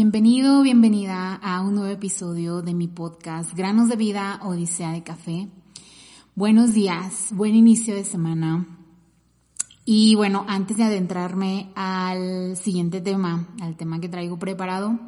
[0.00, 5.48] Bienvenido, bienvenida a un nuevo episodio de mi podcast Granos de Vida, Odisea de Café.
[6.36, 8.78] Buenos días, buen inicio de semana.
[9.84, 15.00] Y bueno, antes de adentrarme al siguiente tema, al tema que traigo preparado,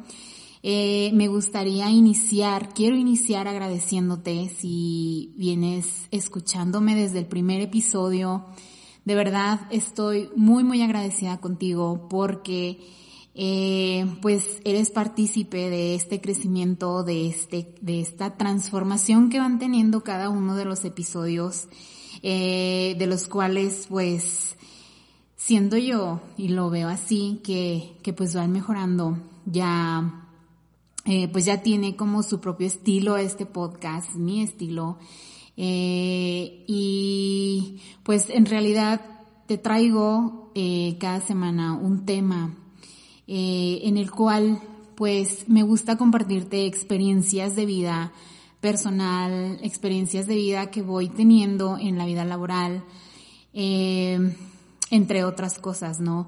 [0.61, 8.45] eh, me gustaría iniciar, quiero iniciar agradeciéndote si vienes escuchándome desde el primer episodio.
[9.05, 12.99] De verdad estoy muy, muy agradecida contigo porque
[13.33, 20.03] eh, pues eres partícipe de este crecimiento, de este, de esta transformación que van teniendo
[20.03, 21.67] cada uno de los episodios,
[22.23, 24.57] eh, de los cuales pues
[25.41, 30.27] siendo yo, y lo veo así, que, que pues van mejorando, ya,
[31.05, 34.99] eh, pues ya tiene como su propio estilo este podcast, mi estilo,
[35.57, 39.01] eh, y pues en realidad
[39.47, 42.55] te traigo eh, cada semana un tema
[43.33, 44.59] eh, en el cual
[44.95, 48.11] pues me gusta compartirte experiencias de vida
[48.59, 52.83] personal, experiencias de vida que voy teniendo en la vida laboral,
[53.53, 54.19] eh,
[54.89, 56.27] entre otras cosas, ¿no?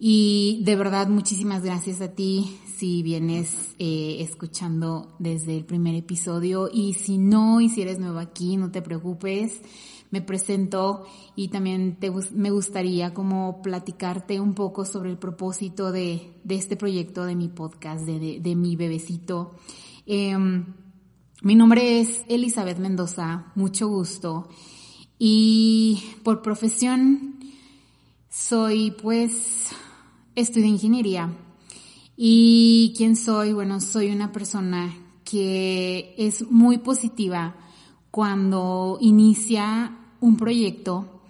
[0.00, 6.68] Y de verdad muchísimas gracias a ti si vienes eh, escuchando desde el primer episodio
[6.72, 9.60] y si no y si eres nuevo aquí, no te preocupes
[10.10, 16.34] me presento y también te, me gustaría como platicarte un poco sobre el propósito de,
[16.42, 19.54] de este proyecto de mi podcast, de, de, mi bebecito.
[20.06, 20.66] Em,
[21.42, 24.48] mi nombre es Elizabeth Mendoza, mucho gusto.
[25.18, 27.38] Y por profesión
[28.28, 29.68] soy pues,
[30.34, 31.36] estudio ingeniería.
[32.16, 33.52] ¿Y quién soy?
[33.52, 34.92] Bueno, soy una persona
[35.24, 37.54] que es muy positiva
[38.10, 41.22] cuando inicia un proyecto.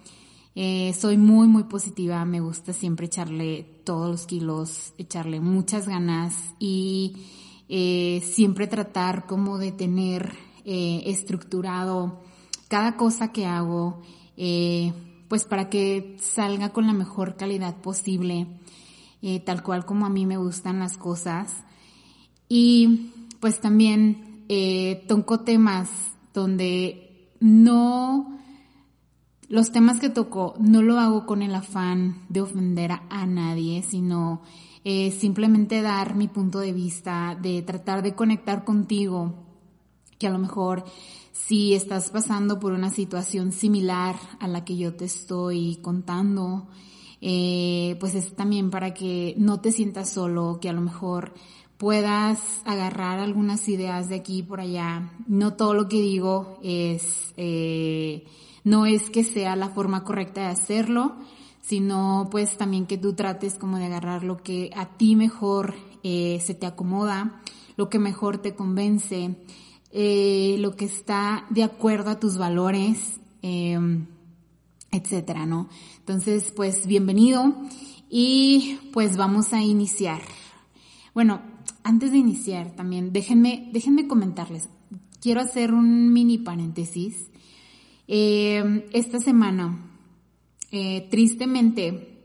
[0.54, 6.54] Eh, soy muy, muy positiva, me gusta siempre echarle todos los kilos, echarle muchas ganas
[6.58, 7.16] y
[7.68, 12.20] eh, siempre tratar como de tener eh, estructurado
[12.68, 14.02] cada cosa que hago,
[15.28, 18.46] pues para que salga con la mejor calidad posible,
[19.44, 21.64] tal cual como a mí me gustan las cosas.
[22.48, 23.10] Y
[23.40, 24.46] pues también
[25.08, 25.90] toco temas
[26.32, 28.38] donde no
[29.48, 34.42] los temas que tocó no lo hago con el afán de ofender a, nadie, sino
[34.84, 39.34] eh, simplemente dar mi punto de vista, de tratar de conectar contigo,
[40.18, 40.84] que a lo mejor
[41.32, 46.68] si estás pasando por una situación similar a la que yo te estoy contando,
[47.20, 51.34] eh, pues es también para que no te sientas solo, que a lo mejor
[51.80, 55.10] puedas agarrar algunas ideas de aquí por allá.
[55.26, 57.32] No todo lo que digo es...
[57.38, 58.26] Eh,
[58.64, 61.16] no es que sea la forma correcta de hacerlo,
[61.62, 66.38] sino pues también que tú trates como de agarrar lo que a ti mejor eh,
[66.44, 67.40] se te acomoda,
[67.76, 69.36] lo que mejor te convence,
[69.90, 74.04] eh, lo que está de acuerdo a tus valores, em,
[74.90, 75.70] etcétera, ¿no?
[76.00, 77.54] Entonces, pues bienvenido
[78.10, 80.20] y pues vamos a iniciar.
[81.14, 81.40] Bueno,
[81.84, 84.68] antes de iniciar también, déjenme, déjenme comentarles.
[85.20, 87.30] Quiero hacer un mini paréntesis
[88.12, 89.88] eh, esta semana,
[90.72, 92.24] eh, tristemente,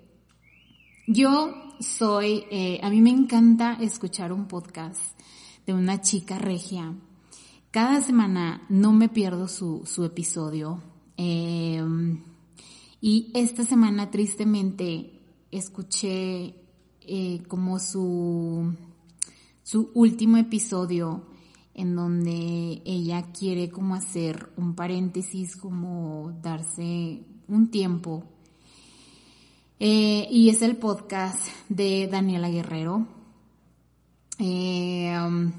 [1.06, 5.16] yo soy, eh, a mí me encanta escuchar un podcast
[5.68, 6.92] de una chica regia.
[7.70, 10.82] Cada semana no me pierdo su, su episodio.
[11.18, 12.18] y
[13.36, 16.56] esta semana, tristemente, escuché
[17.48, 18.74] como su,
[19.66, 21.24] su último episodio
[21.74, 28.24] en donde ella quiere como hacer un paréntesis, como darse un tiempo.
[29.80, 33.08] Eh, y es el podcast de Daniela Guerrero.
[34.38, 35.52] Eh, um,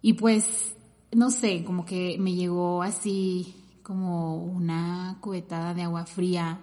[0.00, 0.74] y pues,
[1.12, 6.62] no sé, como que me llegó así como una cubetada de agua fría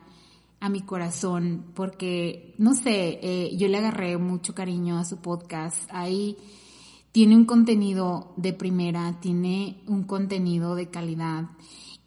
[0.60, 5.90] a mi corazón, porque, no sé, eh, yo le agarré mucho cariño a su podcast.
[5.90, 6.38] Ahí
[7.12, 11.50] tiene un contenido de primera, tiene un contenido de calidad.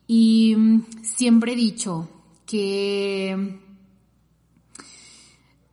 [0.07, 2.09] Y mm, siempre he dicho
[2.47, 3.61] que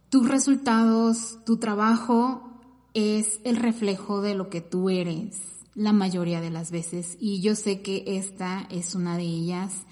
[0.10, 2.50] tus resultados, tu trabajo
[2.94, 7.16] es el reflejo de lo que tú eres la mayoría de las veces.
[7.20, 9.86] Y yo sé que esta es una de ellas.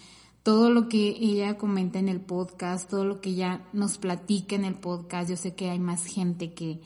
[0.48, 4.64] Todo lo que ella comenta en el podcast, todo lo que ella nos platica en
[4.64, 6.80] el podcast, yo sé que hay más gente que,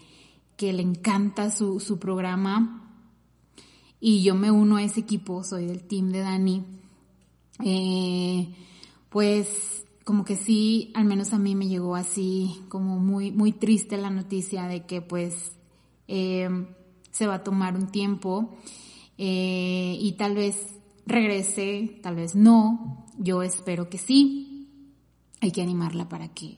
[0.57, 2.91] que le encanta su, su programa.
[3.99, 6.63] Y yo me uno a ese equipo, soy del team de Dani.
[7.63, 8.47] Eh,
[9.09, 13.95] pues como que sí, al menos a mí me llegó así como muy, muy triste
[13.95, 15.51] la noticia de que pues
[16.07, 16.65] em,
[17.11, 18.57] se va a tomar un tiempo.
[19.19, 24.67] Eh, y tal vez regrese, tal vez no, yo espero que sí,
[25.41, 26.57] hay que animarla para que,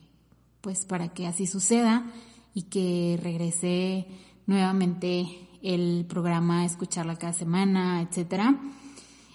[0.61, 2.05] pues para que así suceda
[2.53, 4.07] y que regrese
[4.45, 5.25] nuevamente
[5.61, 8.59] el programa, escucharla cada semana, etcétera.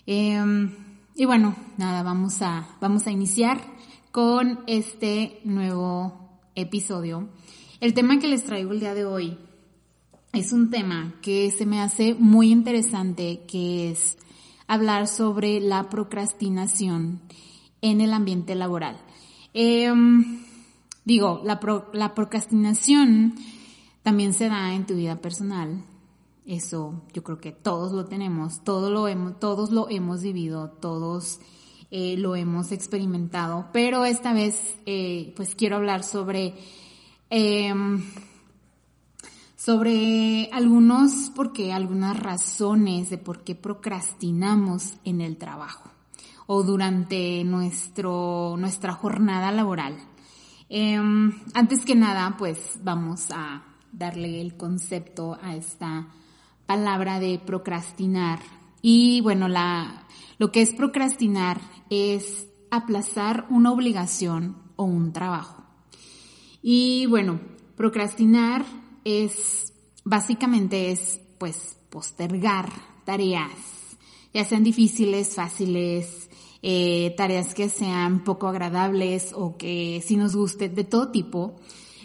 [0.06, 0.70] Em,
[1.14, 3.60] y bueno, nada, vamos a, vamos a iniciar
[4.12, 7.28] con este nuevo episodio.
[7.80, 9.38] El tema que les traigo el día de hoy
[10.32, 14.18] es un tema que se me hace muy interesante, que es
[14.68, 17.20] hablar sobre la procrastinación
[17.80, 19.00] en el ambiente laboral.
[19.54, 20.44] Em,
[21.04, 21.58] digo, la,
[22.14, 23.34] procrastinación
[24.02, 25.84] también se da en tu vida personal.
[26.46, 31.40] Eso yo creo que todos lo tenemos, todos lo hemos, todos lo hemos vivido, todos
[31.90, 36.54] eh, lo hemos experimentado, pero esta vez eh, pues quiero hablar sobre
[37.30, 38.02] em,
[39.68, 45.90] sobre algunos, porque algunas razones de por qué procrastinamos en el trabajo
[46.46, 49.98] o durante nuestro, nuestra jornada laboral.
[50.70, 53.62] Em, antes que nada, pues vamos a
[53.92, 56.08] darle el concepto a esta
[56.64, 58.38] palabra de procrastinar.
[58.80, 60.06] Y bueno, la,
[60.38, 61.60] lo que es procrastinar
[61.90, 65.62] es aplazar una obligación o un trabajo.
[66.62, 67.38] Y bueno,
[67.76, 68.64] procrastinar
[69.08, 69.72] es,
[70.04, 72.70] básicamente es, pues, postergar
[73.04, 73.96] tareas,
[74.34, 76.28] ya sean difíciles, fáciles,
[76.62, 81.56] eh, tareas que sean poco agradables o que si nos guste de todo tipo,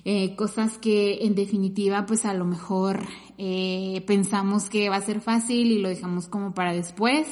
[0.06, 3.06] eh, cosas que en definitiva pues a lo mejor
[3.38, 7.28] eh, pensamos que va a ser fácil y lo dejamos como para después,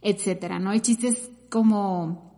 [0.00, 0.70] etcétera, ¿no?
[0.70, 2.31] hay chistes como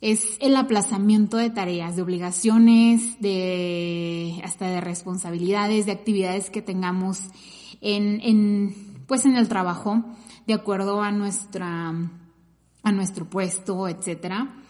[0.00, 7.20] es el aplazamiento de tareas, de obligaciones, de hasta de responsabilidades, de actividades que tengamos
[7.80, 10.04] en, en pues en el trabajo,
[10.46, 11.94] de acuerdo a nuestra
[12.82, 14.62] a nuestro puesto, etcétera.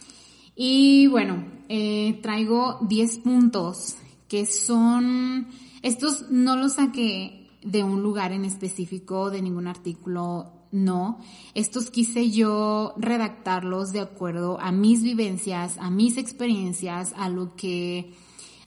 [0.55, 3.97] Y bueno, eh, traigo 10 puntos
[4.27, 5.49] que son,
[5.83, 11.21] estos no los saqué de un lugar en específico, de ningún artículo no,
[11.55, 18.13] estos quise yo redactarlos de acuerdo a mis vivencias, a mis experiencias, a lo que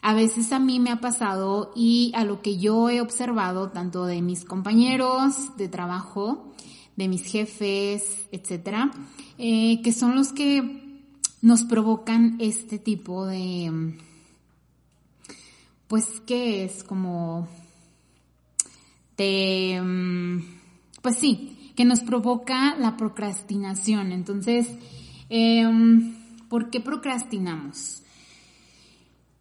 [0.02, 4.06] a veces a mí me ha pasado y a lo que yo he observado tanto
[4.06, 6.54] de mis compañeros de trabajo,
[6.96, 8.92] de mis jefes, etcétera,
[9.38, 11.02] eh, que son los que
[11.42, 13.98] nos provocan este tipo de,
[15.88, 17.48] pues, que es como
[19.18, 20.40] de, mm,
[21.02, 24.12] pues sí, que nos provoca la procrastinación.
[24.12, 24.68] Entonces,
[25.30, 26.14] em,
[26.50, 28.04] ¿por qué procrastinamos?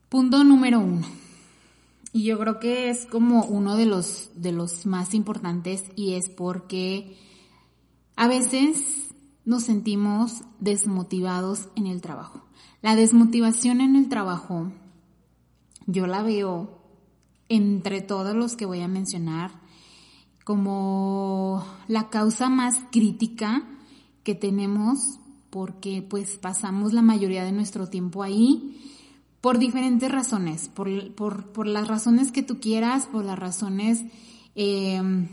[0.09, 1.05] Punto número uno.
[2.13, 6.29] Y yo creo que es como uno de los, de los más importantes y es
[6.29, 7.17] porque
[8.15, 9.09] a veces
[9.45, 12.45] nos sentimos desmotivados en el trabajo.
[12.83, 14.71] La desmotivación en el trabajo,
[15.87, 16.85] yo la veo
[17.49, 19.67] entre todos los que voy a mencionar
[20.49, 23.69] como la causa más crítica
[24.23, 28.81] que tenemos porque pues pasamos la mayoría de nuestro tiempo ahí
[29.43, 34.03] por diferentes razones, por, las razones que tú quieras, por las razones
[34.55, 35.29] em,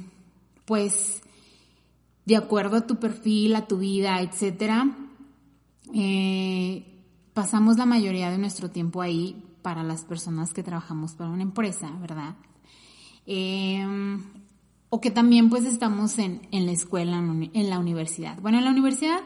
[0.66, 1.22] pues
[2.26, 4.98] de acuerdo a tu perfil, a tu vida, etcétera.
[5.94, 6.86] Eh,
[7.34, 11.90] pasamos la mayoría de nuestro tiempo ahí para las personas que trabajamos para una empresa,
[12.02, 12.36] ¿verdad?
[13.26, 13.88] Eh,
[14.96, 18.40] o que también pues estamos en, la escuela, en la universidad.
[18.40, 19.20] Bueno, en la universidad,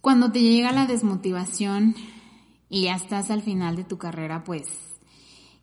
[0.00, 1.94] cuando te llega la desmotivación
[2.68, 4.66] y ya estás al final de tu carrera, pues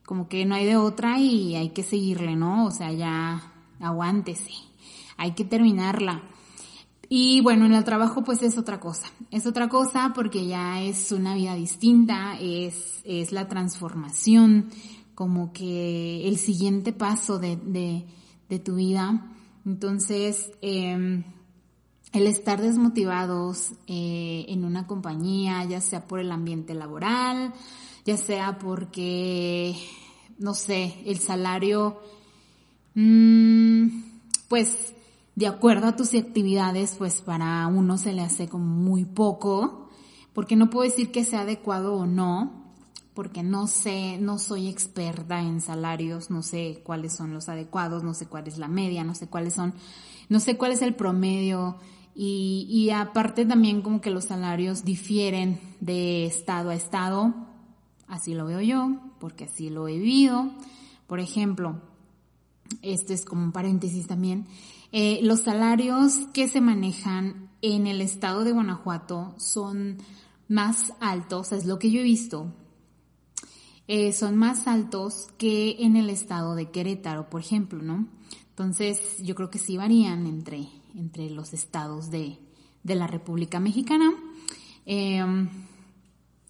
[0.06, 2.66] como que no hay de otra y hay que seguirle, ¿no?
[2.66, 3.52] O sea, ya
[3.82, 4.54] aguántese,
[5.18, 6.24] hay que terminarla.
[7.10, 11.12] Y bueno, en el trabajo pues es otra cosa, es otra cosa porque ya es
[11.12, 14.70] una vida distinta, es, es la transformación,
[15.16, 18.23] como que el siguiente paso de de
[18.60, 19.32] tu vida.
[19.66, 21.24] Entonces, em,
[22.12, 27.54] el estar desmotivados eh, en una compañía, ya sea por el ambiente laboral,
[28.06, 29.76] ya sea porque,
[30.38, 32.00] no sé, el salario,
[32.94, 33.88] mm,
[34.48, 34.94] pues
[35.36, 39.90] de acuerdo a tus actividades, pues para uno se le hace como muy poco,
[40.34, 42.63] porque no puedo decir que sea adecuado o no,
[43.14, 48.14] porque no sé, no soy experta en salarios, no sé cuáles son los adecuados, no
[48.14, 49.74] sé cuál es la media, no sé cuáles son,
[50.30, 51.78] no sé cuál es el promedio
[52.16, 57.34] y, y aparte también como que los salarios difieren de estado a estado,
[58.08, 60.52] así lo veo yo, porque así lo he vivido.
[61.08, 61.82] Por ejemplo,
[62.82, 64.48] esto es como un paréntesis también,
[64.92, 69.98] eh, los salarios que se manejan en el estado de Guanajuato son
[70.48, 72.54] más altos, es lo que yo he visto,
[73.88, 78.08] eh, son más altos que en el estado de Querétaro, por ejemplo, ¿no?
[78.50, 82.38] Entonces, yo creo que sí varían entre, entre los estados de,
[82.84, 84.12] de la República Mexicana.
[84.86, 85.50] Em,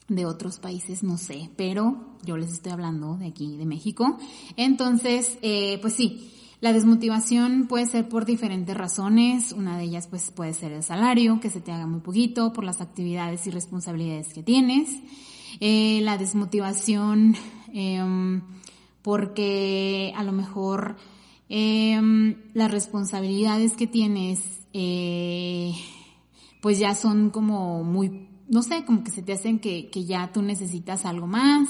[0.07, 4.17] de otros países, no sé, pero yo les estoy hablando de aquí, de México.
[4.57, 9.53] Entonces, eh, pues sí, la desmotivación puede ser por diferentes razones.
[9.53, 12.63] Una de ellas pues puede ser el salario, que se te haga muy poquito por
[12.63, 14.89] las actividades y responsabilidades que tienes.
[15.59, 17.35] Eh, la desmotivación
[17.73, 18.41] em,
[19.01, 20.95] porque a lo mejor
[21.49, 25.73] em, las responsabilidades que tienes eh,
[26.61, 30.31] pues ya son como muy no sé, como que se te hacen que, que, ya
[30.31, 31.69] tú necesitas algo más,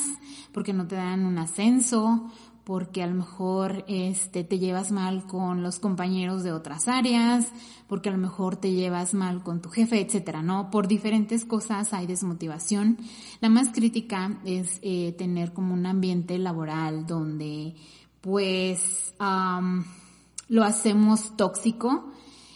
[0.52, 2.30] porque no te dan un ascenso,
[2.64, 7.52] porque a lo mejor este, te llevas mal con los compañeros de otras áreas,
[7.88, 10.70] porque a lo mejor te llevas mal con tu jefe, etcétera, ¿no?
[10.72, 12.98] Por diferentes cosas hay desmotivación.
[13.42, 17.76] La más crítica es eh, tener como un ambiente laboral donde
[18.22, 19.14] pues
[20.48, 22.12] lo hacemos tóxico.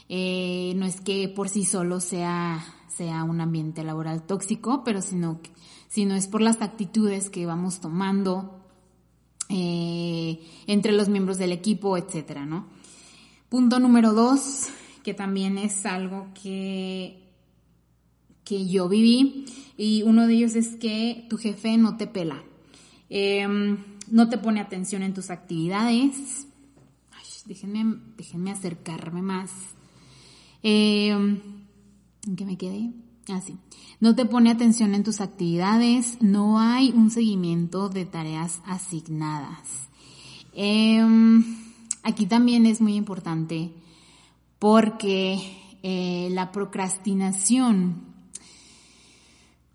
[0.08, 5.42] Eh, no es que por sí solo sea, sea un ambiente laboral tóxico, pero sino,
[5.90, 8.67] sino es por las actitudes que vamos tomando
[9.50, 12.68] eh, entre los miembros del equipo, etcétera, ¿no?
[13.50, 14.68] Punto número dos,
[15.04, 17.24] que también es algo que,
[18.44, 19.46] que yo viví,
[19.78, 22.44] y uno de ellos es que tu jefe no te pela,
[23.10, 23.78] em,
[24.12, 26.46] no te pone atención en tus actividades.
[27.46, 29.52] déjenme, déjenme acercarme más.
[30.64, 32.92] Eh, ¿En qué me quedé?
[33.30, 33.58] Así.
[34.00, 39.90] No te pone atención en tus actividades, no hay un seguimiento de tareas asignadas.
[40.54, 41.44] Em,
[42.04, 43.72] aquí también es muy importante
[44.60, 45.40] porque
[45.84, 48.08] eh, la procrastinación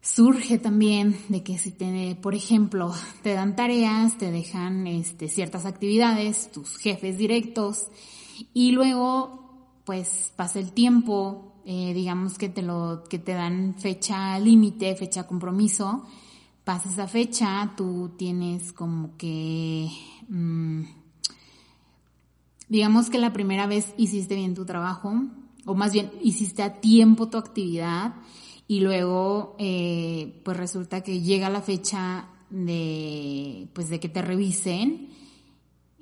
[0.00, 2.92] surge también de que si te, por ejemplo,
[3.22, 7.86] te dan tareas, te dejan este, ciertas actividades, tus jefes directos,
[8.52, 14.38] y luego, pues, pasa el tiempo, eh, digamos que te lo, que te dan fecha
[14.38, 16.04] límite, fecha compromiso,
[16.64, 19.88] pasa esa fecha, tú tienes como que,
[20.28, 20.82] mm,
[22.68, 25.12] digamos que la primera vez hiciste bien tu trabajo,
[25.64, 28.14] o más bien hiciste a tiempo tu actividad,
[28.68, 35.10] y luego, eh, pues resulta que llega la fecha de, pues de que te revisen,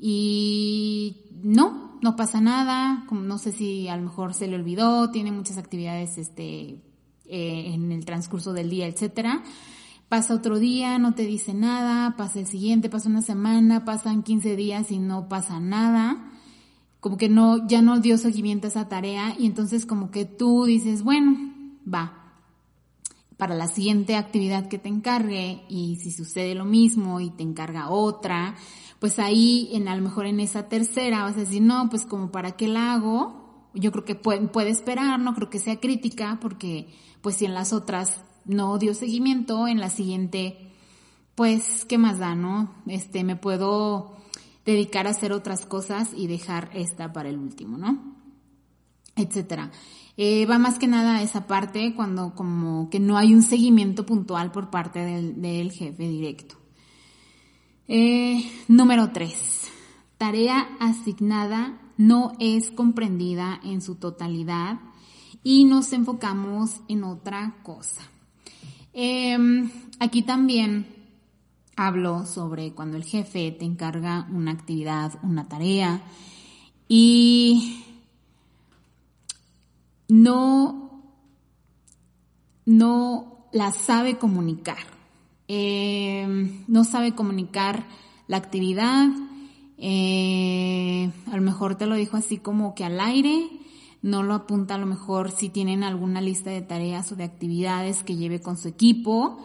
[0.00, 5.11] y no, no pasa nada, como no sé si a lo mejor se le olvidó,
[5.11, 6.83] tiene muchas actividades este,
[7.26, 9.42] eh, en el transcurso del día, etcétera.
[10.09, 14.57] Pasa otro día, no te dice nada, pasa el siguiente, pasa una semana, pasan 15
[14.57, 16.33] días y no pasa nada.
[16.99, 20.64] Como que no, ya no dio seguimiento a esa tarea y entonces como que tú
[20.64, 21.52] dices, bueno,
[21.87, 22.35] va,
[23.37, 27.90] para la siguiente actividad que te encargue y si sucede lo mismo y te encarga
[27.90, 28.54] otra,
[29.00, 32.30] pues ahí en a lo mejor en esa tercera vas a decir, no, pues como
[32.30, 36.38] para qué la hago, yo creo que puede, puede esperar, no creo que sea crítica,
[36.40, 36.88] porque
[37.23, 40.71] pues si en las otras no dio seguimiento, en la siguiente,
[41.35, 42.75] pues, ¿qué más da, no?
[42.87, 44.16] Este, me puedo
[44.66, 48.16] dedicar a hacer otras cosas y dejar esta para el último, ¿no?
[49.16, 49.71] Etcétera.
[50.16, 54.04] Eh, va más que nada a esa parte cuando como que no hay un seguimiento
[54.04, 56.60] puntual por parte del, del jefe directo.
[57.92, 59.68] Eh, número 3.
[60.16, 64.78] Tarea asignada no es comprendida en su totalidad
[65.42, 68.02] y nos enfocamos en otra cosa.
[68.92, 70.87] Em, aquí también
[71.75, 76.00] hablo sobre cuando el jefe te encarga una actividad, una tarea
[76.87, 77.82] y
[80.06, 81.02] no,
[82.66, 85.00] no la sabe comunicar.
[85.52, 86.28] Eh,
[86.69, 87.85] no sabe comunicar
[88.28, 89.09] la actividad,
[89.78, 93.49] eh, a lo mejor te lo dijo así como que al aire,
[94.00, 98.04] no lo apunta a lo mejor si tienen alguna lista de tareas o de actividades
[98.04, 99.38] que lleve con su equipo,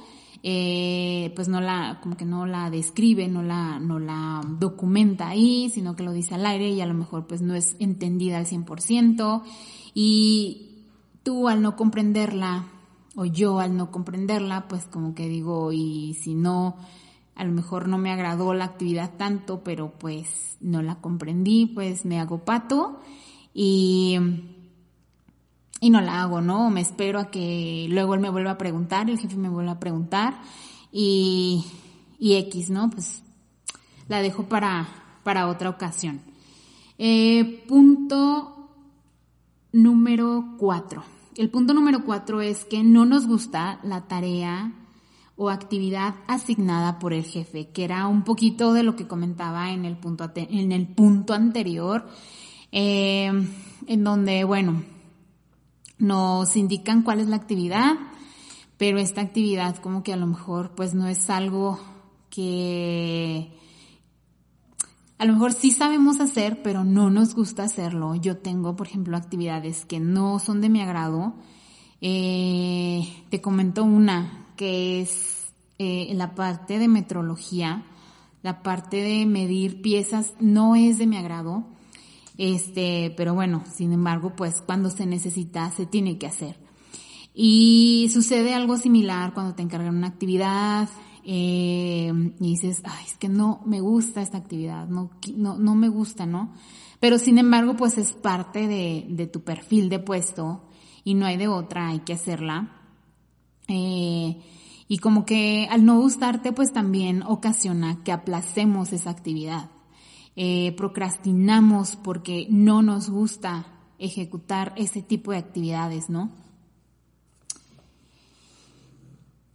[0.44, 5.72] eh, pues no la, como que no la describe, no la, no la documenta ahí,
[5.72, 8.46] sino que lo dice al aire y a lo mejor pues no es entendida al
[8.46, 9.42] 100%
[9.96, 10.84] y
[11.24, 12.75] tú al no comprenderla
[13.16, 16.76] o yo al no comprenderla, pues como que digo, y si no,
[17.36, 22.06] a lo mejor no me agradó la actividad tanto, pero pues no la comprendí, pues
[22.06, 23.00] me hago pato
[23.54, 24.18] y,
[25.80, 26.70] y no la hago, ¿no?
[26.70, 29.80] me espero a que luego él me vuelva a preguntar, el jefe me vuelva a
[29.80, 30.42] preguntar
[30.92, 31.66] y,
[32.20, 32.90] y X, ¿no?
[32.90, 33.24] Pues
[34.08, 34.88] la dejo para,
[35.24, 36.22] para otra ocasión.
[36.98, 38.70] Eh, punto
[39.74, 41.15] número cuatro.
[41.38, 44.72] El punto número cuatro es que no nos gusta la tarea
[45.36, 49.84] o actividad asignada por el jefe, que era un poquito de lo que comentaba en
[49.84, 52.08] el punto, en el punto anterior,
[52.72, 53.32] eh,
[53.86, 54.84] en donde, bueno,
[55.98, 57.96] nos indican cuál es la actividad,
[58.78, 61.80] pero esta actividad como que a lo mejor pues no es algo
[62.30, 63.52] que
[65.18, 68.16] a lo mejor sí sabemos hacer, pero no nos gusta hacerlo.
[68.16, 71.36] Yo tengo, por ejemplo, actividades que no son de mi agrado.
[72.02, 77.84] Eh, te comento una que es eh, la parte de metrología,
[78.44, 81.66] la parte de medir piezas no es de mi agrado.
[82.38, 86.58] Este, pero bueno, sin embargo, pues cuando se necesita, se tiene que hacer.
[87.34, 90.90] Y sucede algo similar cuando te encargan una actividad
[91.26, 95.90] eh, y dices, ay, es que no me gusta esta actividad, no, no, no me
[95.90, 96.54] gusta, ¿no?
[97.00, 100.62] Pero sin embargo, pues es parte de, de tu perfil de puesto
[101.04, 102.82] y no hay de otra, hay que hacerla.
[103.68, 104.42] Eh,
[104.88, 109.72] y como que al no gustarte, pues también ocasiona que aplacemos esa actividad.
[110.36, 113.68] Eh, procrastinamos porque no nos gusta
[113.98, 116.30] ejecutar ese tipo de actividades, ¿no?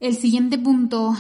[0.01, 1.15] El siguiente punto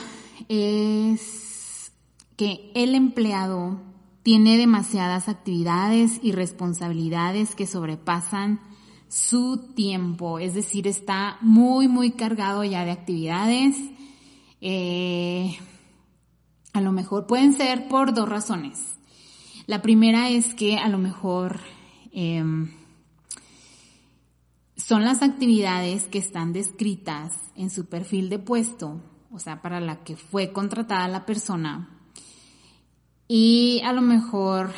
[0.49, 1.93] es
[2.37, 3.81] que el empleado
[4.23, 8.61] tiene demasiadas actividades y responsabilidades que sobrepasan
[9.09, 13.77] su tiempo, es decir, está muy, muy cargado ya de actividades.
[14.61, 15.59] Eh,
[16.73, 18.79] a lo mejor pueden ser por dos razones.
[19.67, 21.61] La primera es que a lo mejor
[22.13, 22.71] em,
[24.76, 30.02] son las actividades que están descritas en su perfil de puesto, o sea, para la
[30.04, 31.88] que fue contratada la persona.
[33.28, 34.73] Y a lo mejor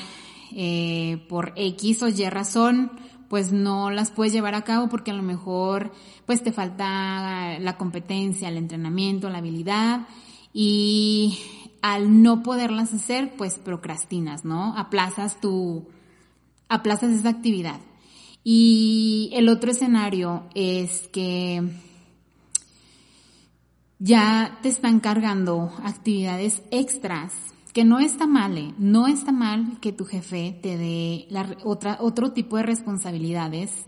[0.53, 2.93] eh, por X o Y razón,
[3.29, 5.93] pues no las puedes llevar a cabo porque a lo mejor
[6.27, 10.07] pues te falta la competencia, el entrenamiento, la habilidad
[10.53, 11.39] y
[11.81, 14.77] al no poderlas hacer, pues procrastinas, ¿no?
[14.77, 15.89] Aplazas tu,
[16.69, 17.81] aplazas esa actividad.
[18.45, 21.63] Y el otro escenario es que
[24.03, 27.33] ya te están cargando actividades extras,
[27.73, 28.75] que no está mal, ¿eh?
[28.77, 33.87] no está mal que tu jefe te dé la, otra, otro tipo de responsabilidades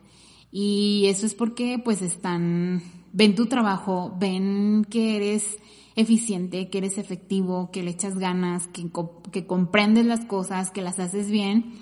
[0.52, 2.80] y eso es porque pues están,
[3.12, 5.58] ven tu trabajo, ven que eres
[5.96, 8.88] eficiente, que eres efectivo, que le echas ganas, que,
[9.32, 11.74] que comprendes las cosas, que las haces bien.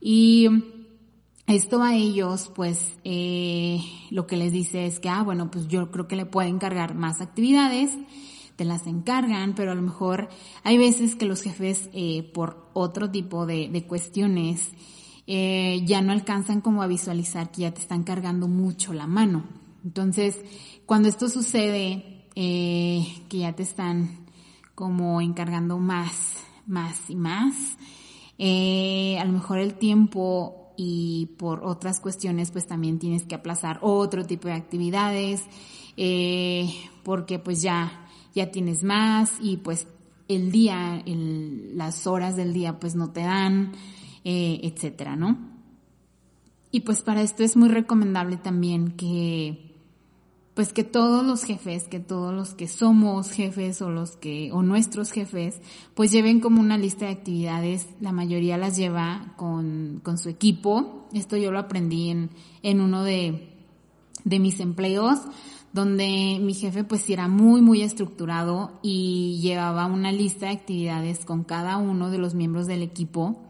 [0.00, 0.48] Y
[1.54, 5.90] esto a ellos, pues, eh, lo que les dice es que, ah, bueno, pues yo
[5.90, 7.90] creo que le pueden encargar más actividades,
[8.56, 10.28] te las encargan, pero a lo mejor
[10.64, 14.70] hay veces que los jefes, eh, por otro tipo de, de cuestiones,
[15.26, 19.44] eh, ya no alcanzan como a visualizar que ya te están cargando mucho la mano.
[19.84, 20.38] Entonces,
[20.86, 24.26] cuando esto sucede, que ya te están
[24.74, 27.54] como encargando más, más y más.
[28.38, 34.24] A lo mejor el tiempo y por otras cuestiones pues también tienes que aplazar otro
[34.24, 35.44] tipo de actividades
[35.98, 39.86] eh, porque pues ya, ya tienes más y pues
[40.28, 43.72] el día, las horas del día pues no te dan,
[44.24, 45.50] etcétera, ¿no?
[46.70, 49.69] Y pues para esto es muy recomendable también que
[50.60, 54.62] pues que todos los jefes, que todos los que somos jefes o los que, o
[54.62, 55.58] nuestros jefes,
[55.94, 61.08] pues lleven como una lista de actividades, la mayoría las lleva con, con su equipo.
[61.14, 62.28] Esto yo lo aprendí en,
[62.62, 63.48] en uno de,
[64.24, 65.20] de mis empleos,
[65.72, 71.42] donde mi jefe pues era muy, muy estructurado y llevaba una lista de actividades con
[71.42, 73.46] cada uno de los miembros del equipo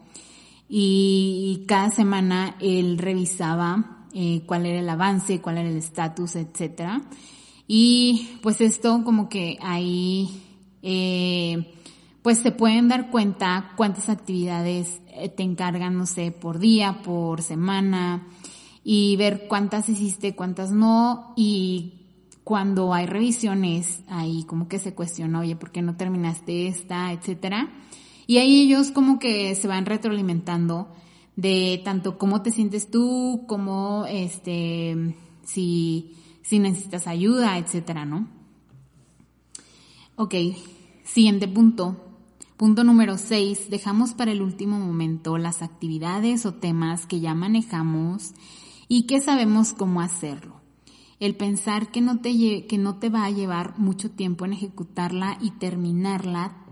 [0.69, 7.01] y cada semana él revisaba eh, cuál era el avance, cuál era el estatus, etcétera.
[7.67, 10.41] Y pues esto como que ahí
[10.81, 11.73] eh,
[12.21, 17.41] pues se pueden dar cuenta cuántas actividades eh, te encargan, no sé, por día, por
[17.41, 18.27] semana,
[18.83, 22.01] y ver cuántas hiciste, cuántas no, y
[22.43, 27.69] cuando hay revisiones, ahí como que se cuestiona, oye, ¿por qué no terminaste esta, etcétera?
[28.27, 30.87] Y ahí ellos como que se van retroalimentando
[31.41, 38.27] de tanto cómo te sientes tú, como este, si, si necesitas ayuda, etcétera, ¿no?
[40.15, 40.35] Ok,
[41.03, 41.97] siguiente punto.
[42.57, 43.71] Punto número 6.
[43.71, 48.33] Dejamos para el último momento las actividades o temas que ya manejamos
[48.87, 50.61] y que sabemos cómo hacerlo.
[51.19, 55.39] El pensar que no te, que no te va a llevar mucho tiempo en ejecutarla
[55.41, 56.67] y terminarla,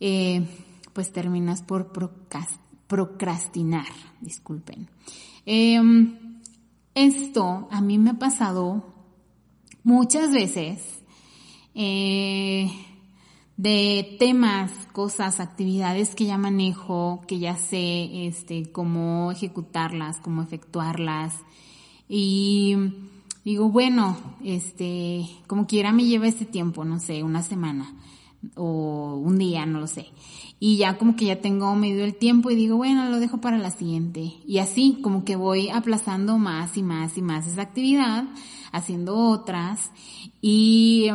[0.00, 0.46] eh,
[0.92, 2.65] pues terminas por procrastinar,
[4.20, 4.88] disculpen.
[5.44, 6.40] Em,
[6.94, 8.94] esto a mí me ha pasado
[9.82, 11.02] muchas veces
[11.74, 12.70] eh,
[13.56, 21.34] de temas, cosas, actividades que ya manejo, que ya sé este, cómo ejecutarlas, cómo efectuarlas.
[22.08, 22.76] Y
[23.44, 27.94] digo, bueno, este, como quiera me lleva este tiempo, no sé, una semana
[28.54, 30.06] o un día, no lo sé.
[30.58, 33.58] Y ya como que ya tengo medio el tiempo y digo, bueno, lo dejo para
[33.58, 34.34] la siguiente.
[34.46, 38.24] Y así como que voy aplazando más y más y más esa actividad,
[38.72, 39.90] haciendo otras.
[40.40, 41.08] Y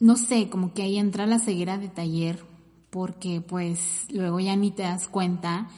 [0.00, 2.44] no sé, como que ahí entra la ceguera de taller,
[2.90, 5.68] porque pues luego ya ni te das cuenta,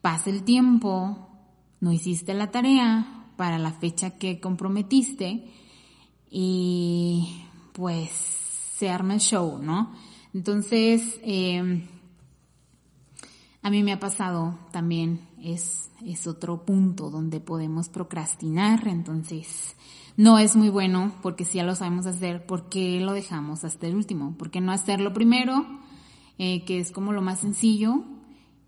[0.00, 1.28] pasa el tiempo,
[1.80, 5.48] no hiciste la tarea para la fecha que comprometiste
[6.30, 8.37] y pues
[8.78, 9.92] se arma el show, ¿no?
[10.32, 11.84] Entonces, eh,
[13.60, 19.74] a mí me ha pasado también, es, es otro punto donde podemos procrastinar, entonces
[20.16, 23.88] no es muy bueno porque si ya lo sabemos hacer, ¿por qué lo dejamos hasta
[23.88, 24.36] el último?
[24.38, 25.66] ¿Por qué no hacerlo primero,
[26.38, 28.04] eh, que es como lo más sencillo,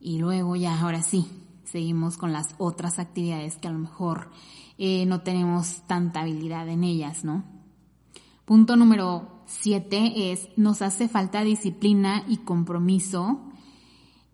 [0.01, 1.27] y luego ya, ahora sí,
[1.63, 4.31] seguimos con las otras actividades que a lo mejor
[4.77, 7.60] eh, no tenemos tanta habilidad en ellas, ¿no?
[8.51, 13.43] Punto número siete es, nos hace falta disciplina y compromiso.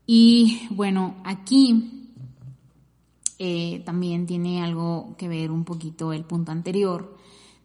[0.06, 2.08] Y bueno, aquí
[3.38, 7.14] eh, también tiene algo que ver un poquito el punto anterior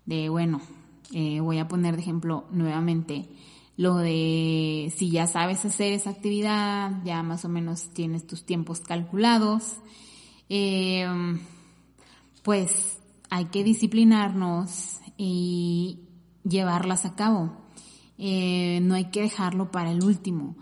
[0.06, 0.60] de, bueno,
[1.14, 3.30] eh, voy a poner de ejemplo nuevamente
[3.78, 8.82] lo de si ya sabes hacer esa actividad, ya más o menos tienes tus tiempos
[8.82, 9.78] calculados,
[10.50, 11.08] eh,
[12.44, 16.10] pues hay que disciplinarnos y
[16.44, 17.54] llevarlas a cabo.
[18.18, 20.56] no hay que dejarlo para el último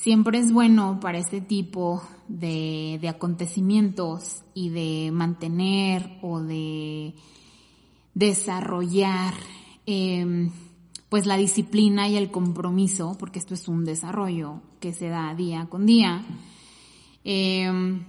[0.00, 7.14] siempre es bueno para este tipo de, acontecimientos y de mantener o de
[8.14, 9.34] desarrollar
[9.86, 10.50] em,
[11.08, 15.66] pues la disciplina y el compromiso, porque esto es un desarrollo que se da día
[15.68, 16.22] con día,
[17.24, 18.04] em,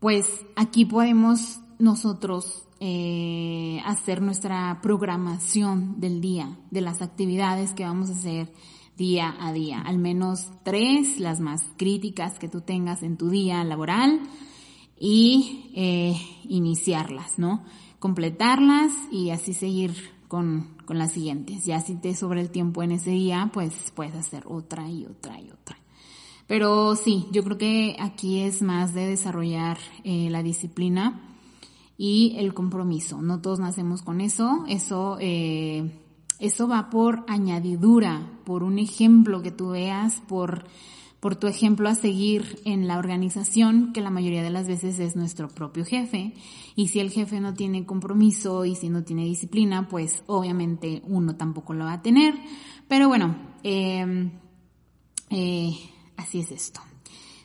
[0.00, 8.10] pues aquí podemos nosotros eh, hacer nuestra programación del día, de las actividades que vamos
[8.10, 8.52] a hacer
[8.96, 13.62] día a día, al menos tres, las más críticas que tú tengas en tu día
[13.64, 14.20] laboral
[14.98, 17.64] y eh, iniciarlas, ¿no?
[18.00, 19.94] Completarlas y así seguir
[20.26, 21.64] con, con las siguientes.
[21.64, 25.40] Ya si te sobra el tiempo en ese día, pues puedes hacer otra y otra
[25.40, 25.78] y otra.
[26.48, 31.37] Pero sí, yo creo que aquí es más de desarrollar eh, la disciplina
[31.98, 33.20] y el compromiso.
[33.20, 34.64] No todos nacemos con eso.
[34.68, 35.90] Eso eh,
[36.38, 40.64] eso va por añadidura, por un ejemplo que tú veas, por,
[41.18, 45.16] por tu ejemplo a seguir en la organización, que la mayoría de las veces es
[45.16, 46.34] nuestro propio jefe.
[46.76, 51.34] Y si el jefe no tiene compromiso y si no tiene disciplina, pues obviamente uno
[51.34, 52.34] tampoco lo va a tener.
[52.86, 54.30] Pero bueno, em,
[55.30, 55.72] eh,
[56.16, 56.80] así es esto.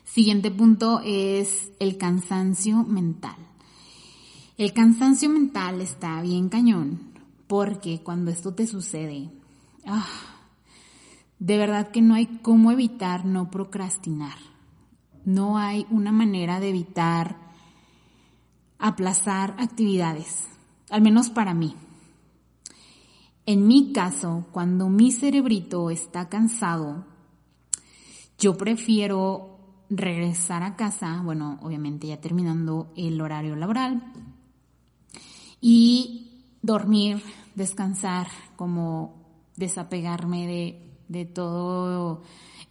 [0.04, 3.34] Siguiente punto es el cansancio mental.
[4.56, 7.12] El cansancio mental está bien cañón
[7.48, 9.32] porque cuando esto te sucede,
[9.84, 10.06] ah,
[11.40, 14.38] de verdad que no hay cómo evitar no procrastinar.
[15.24, 17.36] No hay una manera de evitar
[18.78, 20.46] aplazar actividades,
[20.88, 21.74] al menos para mí.
[23.46, 27.04] En mi caso, cuando mi cerebrito está cansado,
[28.38, 29.58] yo prefiero
[29.90, 34.12] regresar a casa, bueno, obviamente ya terminando el horario laboral,
[35.66, 37.22] y dormir,
[37.54, 39.14] descansar, como
[39.56, 42.20] desapegarme de, de todo,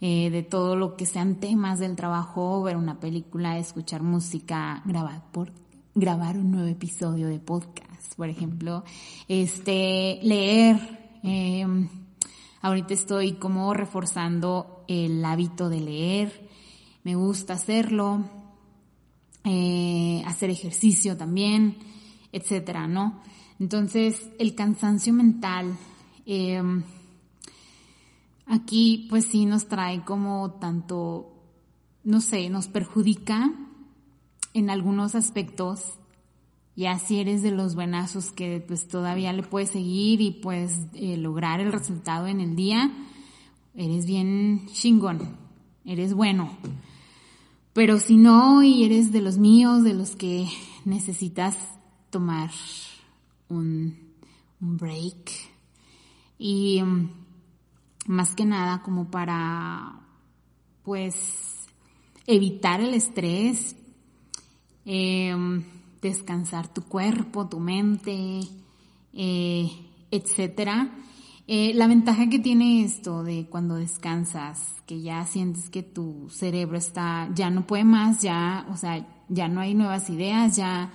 [0.00, 5.28] eh, de todo lo que sean temas del trabajo, ver una película, escuchar música, grabar
[5.32, 5.50] por
[5.96, 8.84] grabar un nuevo episodio de podcast, por ejemplo,
[9.26, 11.18] este, leer.
[11.24, 11.88] Em,
[12.62, 16.48] ahorita estoy como reforzando el hábito de leer.
[17.02, 18.22] Me gusta hacerlo.
[19.42, 21.76] Eh, hacer ejercicio también,
[22.34, 23.20] etcétera, ¿no?
[23.60, 25.76] Entonces, el cansancio mental,
[26.26, 26.82] em,
[28.46, 31.32] aquí pues sí nos trae como tanto,
[32.02, 33.52] no sé, nos perjudica
[34.52, 35.94] en algunos aspectos.
[36.74, 41.16] Ya si eres de los buenazos que pues todavía le puedes seguir y puedes eh,
[41.16, 42.92] lograr el resultado en el día,
[43.76, 45.36] eres bien chingón,
[45.84, 46.50] eres bueno.
[47.72, 50.48] Pero si no y eres de los míos, de los que
[50.84, 51.56] necesitas
[52.14, 52.48] tomar
[53.48, 54.14] un,
[54.60, 55.32] break
[56.38, 57.10] y mm,
[58.06, 60.00] más que nada como para
[60.84, 61.66] pues
[62.24, 63.74] evitar el estrés,
[64.84, 65.64] em,
[66.00, 68.42] descansar tu cuerpo, tu mente,
[69.12, 69.68] eh,
[70.12, 70.92] etcétera.
[71.48, 76.78] Eh, la ventaja que tiene esto de cuando descansas, que ya sientes que tu cerebro
[76.78, 80.92] está, ya no puede más, ya, o sea, ya no hay nuevas ideas, ya,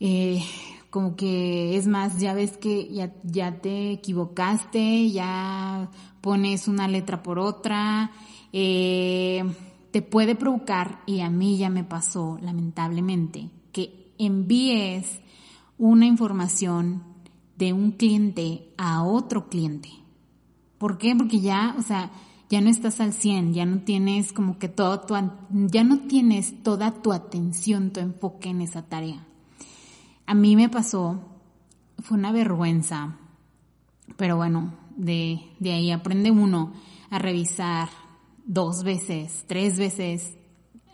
[0.00, 0.42] eh,
[0.90, 7.22] como que es más, ya ves que ya, ya te equivocaste, ya pones una letra
[7.22, 8.10] por otra,
[8.52, 9.44] eh,
[9.90, 15.20] te puede provocar, y a mí ya me pasó, lamentablemente, que envíes
[15.78, 17.02] una información
[17.56, 19.90] de un cliente a otro cliente.
[20.78, 21.14] ¿Por qué?
[21.16, 22.10] Porque ya, o sea,
[22.48, 25.14] ya no estás al 100, ya no tienes como que todo tu,
[25.50, 29.26] ya no tienes toda tu atención, tu enfoque en esa tarea.
[30.26, 31.20] A mí me pasó,
[32.00, 33.16] fue una vergüenza,
[34.16, 36.72] pero bueno, de, de ahí aprende uno
[37.10, 37.88] a revisar
[38.44, 40.36] dos veces, tres veces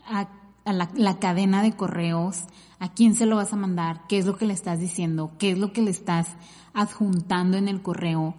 [0.07, 0.29] a,
[0.73, 2.45] la, la cadena de correos,
[2.79, 5.53] a quién se lo vas a mandar, qué es lo que le estás diciendo, qué
[5.53, 6.29] es lo que le estás
[6.75, 8.35] adjuntando en el correo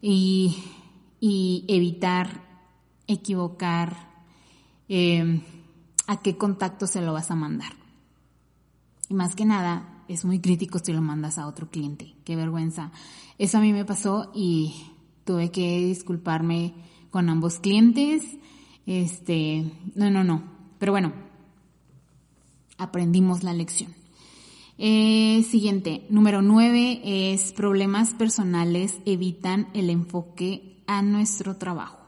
[0.00, 0.56] y,
[1.68, 2.48] evitar
[3.06, 4.08] equivocar
[4.88, 5.42] em,
[6.06, 7.79] a qué contacto se lo vas a mandar.
[9.10, 12.14] Y más que nada, es muy crítico si lo mandas a otro cliente.
[12.24, 12.92] Qué vergüenza.
[13.38, 14.72] Eso a mí me pasó y
[15.24, 16.74] tuve que disculparme
[17.10, 18.22] con ambos clientes.
[18.86, 20.44] Este, no, no, no.
[20.78, 21.12] Pero bueno,
[22.78, 23.92] aprendimos la lección.
[24.78, 31.98] Eh, siguiente, número nueve es problemas personales evitan el enfoque a nuestro trabajo.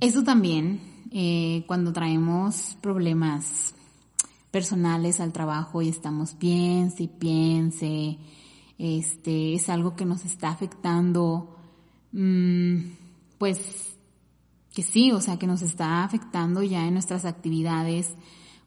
[0.00, 3.74] Eso también, eh, cuando traemos problemas
[4.52, 8.18] personales al trabajo y estamos piense y piense,
[8.78, 11.56] este, es algo que nos está afectando,
[12.12, 12.76] mm,
[13.38, 13.96] pues
[14.74, 18.14] que sí, o sea, que nos está afectando ya en nuestras actividades,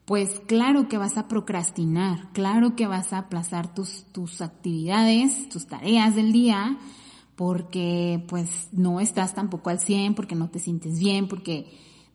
[0.04, 5.66] pues claro que vas a procrastinar, claro que vas a aplazar tus, tus actividades, tus
[5.66, 6.78] tareas del día,
[7.36, 11.66] porque pues no estás tampoco al 100, porque no te sientes bien, porque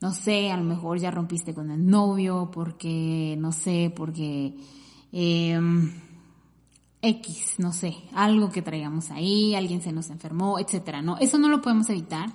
[0.02, 4.56] no sé, a lo mejor ya rompiste con el novio, porque no sé, porque
[5.12, 5.92] em,
[7.04, 11.18] X, no sé, algo que traigamos ahí, alguien se nos enfermó, etcétera, ¿no?
[11.20, 12.34] Eso no lo podemos evitar.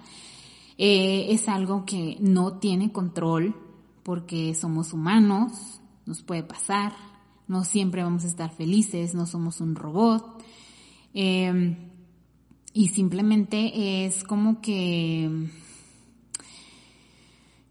[0.78, 3.56] Eh, es algo que no tiene control
[4.04, 6.92] porque somos humanos, nos puede pasar,
[7.48, 10.40] no siempre vamos a estar felices, no somos un robot.
[11.14, 11.76] Em,
[12.72, 15.48] y simplemente es como que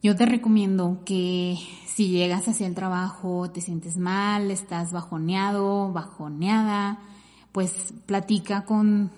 [0.06, 7.00] yo te recomiendo que si llegas hacia el trabajo, te sientes mal, estás bajoneado, bajoneada,
[7.52, 9.10] pues platica con,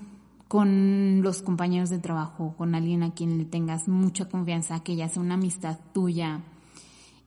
[0.48, 5.10] con los compañeros de trabajo, con alguien a quien le tengas mucha confianza, que ya
[5.10, 6.40] sea una amistad tuya,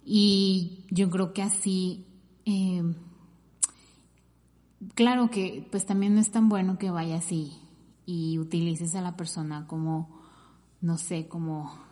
[0.06, 2.06] y yo creo que así,
[2.46, 2.94] eh,
[4.94, 7.58] claro que pues también no es tan bueno que vayas así
[8.06, 10.08] y utilices a la persona como,
[10.80, 11.89] no sé, como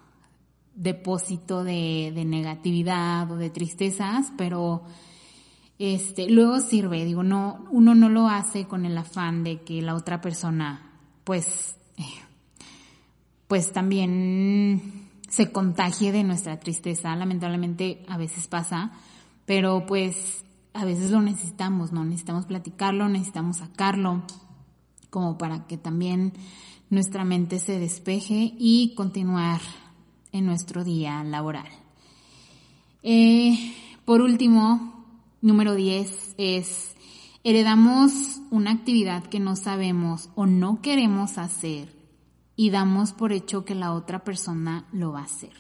[0.78, 4.84] depósito de, de negatividad o de tristezas, pero
[5.78, 9.94] este, luego sirve, digo, no, uno no lo hace con el afán de que la
[9.94, 10.92] otra persona,
[11.24, 11.76] pues,
[13.48, 17.14] pues también se contagie de nuestra tristeza.
[17.16, 18.92] Lamentablemente a veces pasa,
[19.46, 22.04] pero pues a veces lo necesitamos, ¿no?
[22.04, 24.22] Necesitamos platicarlo, necesitamos sacarlo,
[25.10, 26.34] como para que también
[26.90, 29.60] nuestra mente se despeje y continuar
[30.32, 31.68] en nuestro día laboral.
[33.02, 35.06] Eh, por último,
[35.40, 36.94] número 10 es,
[37.44, 41.94] heredamos una actividad que no sabemos o no queremos hacer
[42.56, 45.52] y damos por hecho que la otra persona lo va a hacer.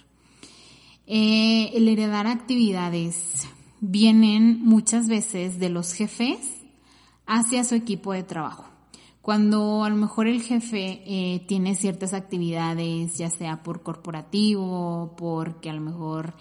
[1.06, 3.46] Eh, el heredar actividades
[3.80, 6.38] vienen muchas veces de los jefes
[7.26, 8.77] hacia su equipo de trabajo.
[9.28, 15.68] Cuando a lo mejor el jefe eh, tiene ciertas actividades, ya sea por corporativo, porque
[15.68, 16.32] a lo mejor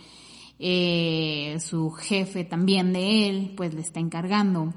[0.57, 4.73] eh, su jefe también de él, pues le está encargando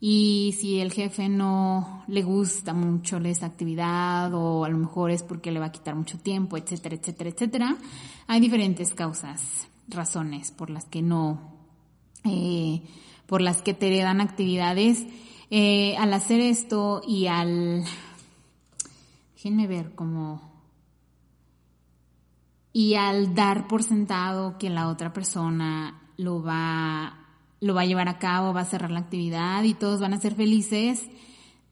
[0.00, 5.22] y si el jefe no le gusta mucho esa actividad o a lo mejor es
[5.22, 7.76] porque le va a quitar mucho tiempo, etcétera, etcétera, etcétera,
[8.28, 11.52] hay diferentes causas, razones por las que no,
[12.24, 12.80] eh,
[13.26, 15.04] por las que te heredan actividades.
[15.54, 17.84] Eh, al hacer esto y al,
[19.34, 20.40] déjenme ver cómo,
[22.72, 27.18] y al dar por sentado que la otra persona lo va,
[27.60, 30.20] lo va a llevar a cabo, va a cerrar la actividad y todos van a
[30.20, 31.06] ser felices,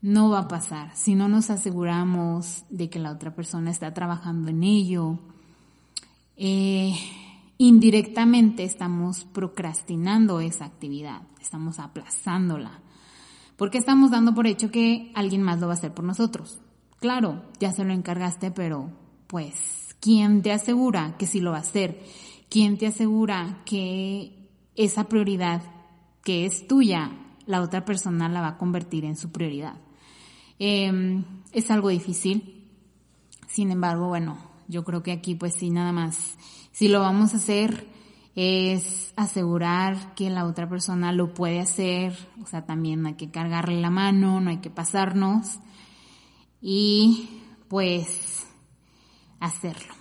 [0.02, 0.94] no va a pasar.
[0.94, 5.18] Si no nos aseguramos de que la otra persona está trabajando en ello,
[6.36, 6.94] eh,
[7.56, 12.82] indirectamente estamos procrastinando esa actividad, estamos aplazándola,
[13.60, 16.58] porque estamos dando por hecho que alguien más lo va a hacer por nosotros.
[16.98, 18.90] Claro, ya se lo encargaste, pero
[19.26, 22.02] pues, ¿quién te asegura que sí lo va a hacer?
[22.48, 25.60] ¿Quién te asegura que esa prioridad
[26.24, 27.12] que es tuya,
[27.44, 29.74] la otra persona la va a convertir en su prioridad?
[30.58, 32.66] Em, es algo difícil.
[33.46, 36.38] Sin embargo, bueno, yo creo que aquí pues sí, nada más,
[36.72, 37.86] si lo vamos a hacer
[38.34, 43.80] es asegurar que la otra persona lo puede hacer, o sea, también hay que cargarle
[43.80, 45.58] la mano, no hay que pasarnos
[46.60, 47.28] y
[47.68, 48.46] pues
[49.40, 49.94] hacerlo.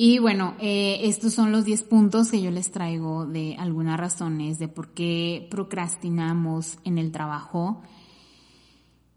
[0.00, 4.60] Y bueno, eh, estos son los 10 puntos que yo les traigo de algunas razones
[4.60, 7.82] de por qué procrastinamos en el trabajo.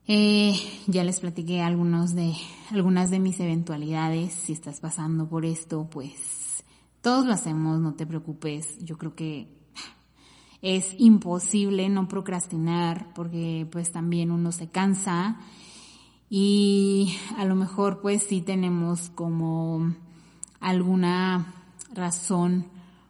[0.07, 0.55] Eh,
[0.87, 2.33] ya les platiqué algunos de,
[2.71, 4.33] algunas de mis eventualidades.
[4.33, 6.40] Si estás pasando por esto, pues
[7.01, 8.77] todos lo hacemos, no te preocupes.
[8.79, 9.47] Yo creo que
[10.61, 15.39] es imposible no procrastinar porque pues también uno se cansa
[16.29, 19.93] y a lo mejor pues sí tenemos como
[20.59, 21.53] alguna
[21.93, 22.67] razón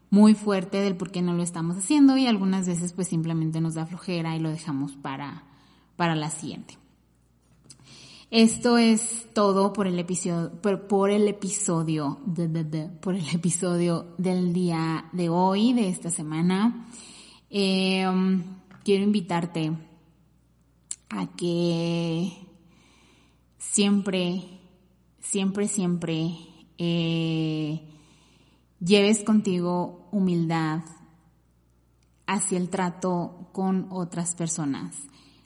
[0.09, 3.75] muy fuerte del por qué no lo estamos haciendo y algunas veces pues simplemente nos
[3.75, 5.43] da flojera y lo dejamos para,
[5.97, 6.80] para la siguiente.
[8.31, 12.17] Esto es todo por el episodio, por, el episodio,
[13.01, 16.87] por el episodio del día de hoy, de esta semana.
[17.49, 18.41] Em,
[18.85, 19.73] quiero invitarte
[21.09, 22.31] a que
[23.57, 24.43] siempre,
[25.19, 26.33] siempre, siempre
[26.77, 27.81] eh,
[28.79, 30.83] lleves contigo humildad
[32.27, 34.95] hacia el trato con otras personas.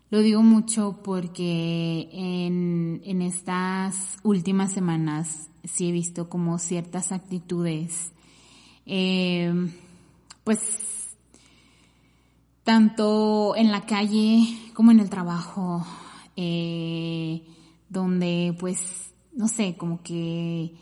[0.10, 8.12] Lo digo mucho porque en, en estas últimas semanas sí he visto como ciertas actitudes,
[8.86, 9.52] eh,
[10.44, 10.60] pues
[12.64, 15.86] tanto en la calle como en el trabajo,
[16.36, 17.44] eh,
[17.90, 20.74] donde pues, no sé, como que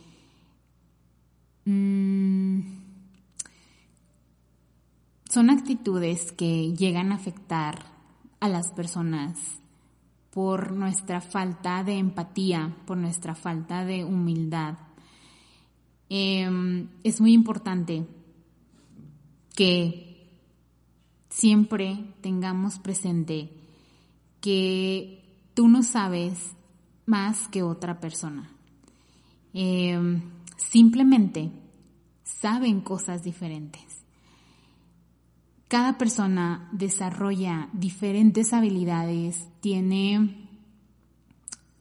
[1.66, 2.60] Mm,
[5.30, 7.86] son actitudes que llegan a afectar
[8.44, 9.40] a las personas
[10.30, 14.76] por nuestra falta de empatía, por nuestra falta de humildad.
[16.10, 18.06] Em, es muy importante
[19.56, 20.28] que
[21.30, 23.50] siempre tengamos presente
[24.42, 26.54] que tú no sabes
[27.06, 28.52] más que otra persona.
[29.54, 30.22] Em,
[30.58, 31.50] simplemente
[32.26, 33.93] saben cosas diferentes.
[35.74, 40.48] Cada persona desarrolla diferentes habilidades, tiene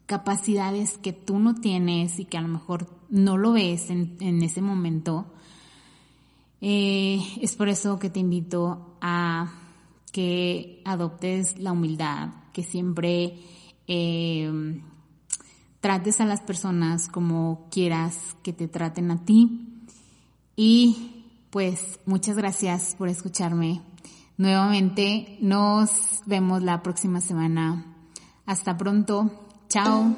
[0.07, 4.63] capacidades que tú no tienes y que a lo mejor no lo ves en, ese
[4.63, 5.27] momento.
[6.63, 9.53] Eh, es por eso que te invito a
[10.11, 13.41] que adoptes la humildad, que siempre
[13.89, 14.81] eh,
[15.83, 19.85] trates a las personas como quieras que te traten a ti.
[20.57, 21.12] Y
[21.53, 23.83] pues muchas gracias por escucharme.
[24.39, 27.85] Nuevamente nos vemos la próxima semana.
[28.47, 29.31] Hasta pronto.
[29.69, 30.17] Chao.